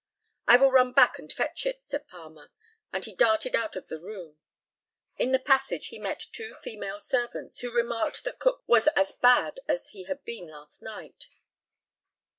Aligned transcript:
"I 0.47 0.55
will 0.57 0.71
run 0.71 0.93
back 0.93 1.19
and 1.19 1.31
fetch 1.31 1.63
it," 1.63 1.83
said 1.83 2.07
Palmer, 2.07 2.49
and 2.91 3.05
he 3.05 3.13
darted 3.13 3.55
out 3.55 3.75
of 3.75 3.85
the 3.85 3.99
room. 3.99 4.39
In 5.17 5.31
the 5.31 5.37
passage 5.37 5.89
he 5.89 5.99
met 5.99 6.25
two 6.33 6.55
female 6.55 6.99
servants, 6.99 7.59
who 7.59 7.69
remarked 7.71 8.23
that 8.23 8.39
Cook 8.39 8.63
was 8.65 8.87
as 8.95 9.11
"bad" 9.13 9.59
as 9.67 9.89
he 9.89 10.05
had 10.05 10.23
been 10.25 10.47
last 10.47 10.81
night. 10.81 11.27